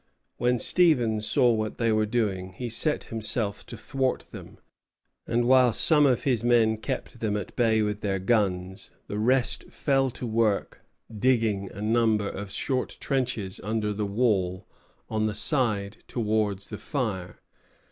[0.37, 4.57] When Stevens saw what they were doing, he set himself to thwart them;
[5.27, 9.65] and while some of his men kept them at bay with their guns, the rest
[9.65, 10.81] fell to work
[11.15, 14.65] digging a number of short trenches under the wall,
[15.07, 17.39] on the side towards the fire.